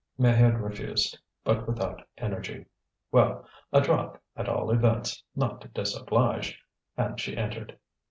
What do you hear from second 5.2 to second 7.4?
not to disoblige. And she